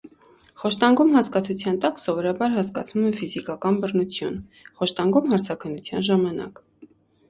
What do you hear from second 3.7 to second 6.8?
բռնություն, խոշտանգում հարցաքննության ժամանակ»։